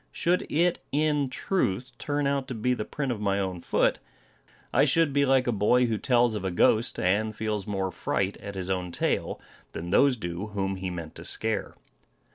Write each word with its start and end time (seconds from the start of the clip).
Should 0.11 0.47
it 0.51 0.79
in 0.91 1.29
truth 1.29 1.91
turn 1.99 2.25
out 2.25 2.47
to 2.47 2.55
be 2.55 2.73
the 2.73 2.83
print 2.85 3.11
of 3.11 3.21
my 3.21 3.37
own 3.39 3.61
foot, 3.61 3.99
I 4.73 4.83
should 4.83 5.13
be 5.13 5.25
like 5.27 5.45
a 5.45 5.51
boy 5.51 5.85
who 5.85 5.99
tells 5.99 6.33
of 6.33 6.43
a 6.43 6.49
ghost, 6.49 6.97
and 6.97 7.35
feels 7.35 7.67
more 7.67 7.91
fright 7.91 8.35
at 8.37 8.55
his 8.55 8.71
own 8.71 8.91
tale, 8.91 9.39
than 9.73 9.91
those 9.91 10.17
do 10.17 10.47
whom 10.55 10.77
he 10.77 10.89
meant 10.89 11.13
to 11.17 11.23
scare. 11.23 11.75